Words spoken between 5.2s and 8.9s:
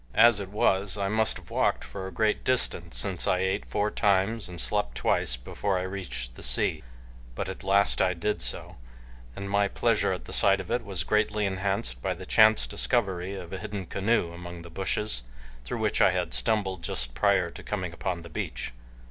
before I reached the sea, but at last I did so,